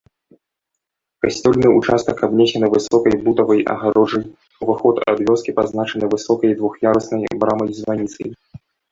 Касцёльны 1.23 1.67
ўчастак 1.79 2.21
абнесены 2.27 2.67
высокай 2.75 3.13
бутавай 3.27 3.61
агароджай, 3.73 4.23
уваход 4.67 4.95
ад 5.13 5.17
вёскі 5.27 5.51
пазначаны 5.59 6.05
высокай 6.15 6.51
двух'яруснай 6.63 7.29
брамай-званіцай. 7.45 8.29